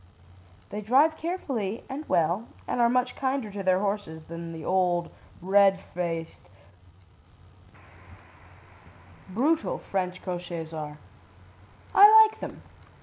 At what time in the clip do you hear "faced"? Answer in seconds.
5.93-6.49